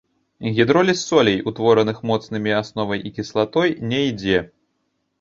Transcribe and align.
Гідроліз 0.55 0.99
солей, 1.09 1.37
утвораных 1.51 2.01
моцнымі 2.13 2.57
асновай 2.63 3.07
і 3.11 3.15
кіслатой, 3.21 3.79
не 3.93 4.05
ідзе. 4.11 4.39